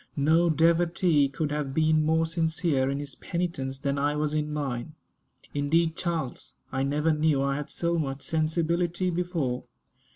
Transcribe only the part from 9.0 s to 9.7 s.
before.